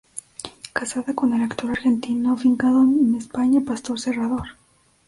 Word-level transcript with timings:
Casada 0.73 1.13
con 1.13 1.31
el 1.35 1.43
actor 1.43 1.69
argentino 1.69 2.33
afincado 2.33 2.81
en 2.81 3.13
España 3.13 3.61
Pastor 3.63 3.99
Serrador. 3.99 4.47